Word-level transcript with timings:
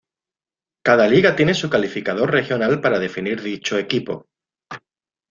Cada 0.83 1.07
liga 1.07 1.35
tiene 1.35 1.53
su 1.53 1.69
calificador 1.69 2.31
regional 2.31 2.81
para 2.81 2.97
definir 2.97 3.39
dicho 3.43 3.77
equipo. 3.77 4.25